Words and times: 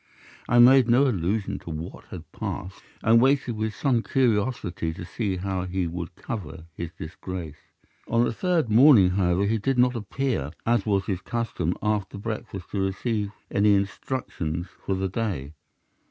I 0.49 0.57
made 0.57 0.89
no 0.89 1.03
allusion 1.07 1.59
to 1.59 1.69
what 1.69 2.05
had 2.05 2.31
passed, 2.31 2.81
and 3.03 3.21
waited 3.21 3.55
with 3.55 3.75
some 3.75 4.01
curiosity 4.01 4.95
to 4.95 5.05
see 5.05 5.35
how 5.35 5.65
he 5.65 5.85
would 5.85 6.15
cover 6.15 6.65
his 6.73 6.89
disgrace. 6.97 7.57
On 8.07 8.23
the 8.23 8.33
third 8.33 8.67
morning, 8.67 9.11
however 9.11 9.45
he 9.45 9.59
did 9.59 9.77
not 9.77 9.95
appear, 9.95 10.53
as 10.65 10.87
was 10.87 11.05
his 11.05 11.21
custom, 11.21 11.77
after 11.83 12.17
breakfast 12.17 12.71
to 12.71 12.81
receive 12.81 13.29
my 13.53 13.59
instructions 13.59 14.65
for 14.83 14.95
the 14.95 15.07
day. 15.07 15.53